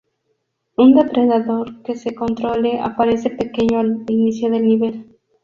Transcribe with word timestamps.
Un 0.77 0.95
depredador 0.95 1.83
que 1.83 1.95
se 1.95 2.15
controle 2.15 2.79
aparece 2.79 3.29
pequeño 3.29 3.77
al 3.77 4.03
inicio 4.07 4.49
del 4.49 4.65
nivel. 4.67 5.07